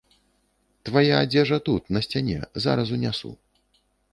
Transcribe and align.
Твая 0.87 1.15
адзежа 1.25 1.59
тут, 1.69 1.93
на 1.99 2.03
сцяне, 2.09 2.39
зараз 2.67 2.87
унясу. 2.97 3.31